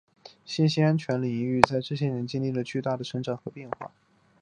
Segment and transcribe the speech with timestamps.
[0.45, 3.91] 信息安全的领域在最近这些年经历了巨大的成长和进化。